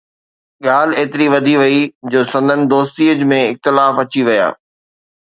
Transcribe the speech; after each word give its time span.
ڳالهه 0.65 0.97
ايتري 0.99 1.27
وڌي 1.33 1.55
وئي 1.61 1.79
جو 2.11 2.21
سندن 2.31 2.59
دوستيءَ 2.73 3.09
۾ 3.33 3.39
اختلاف 3.51 3.93
اچي 4.03 4.21
ويا 4.27 4.47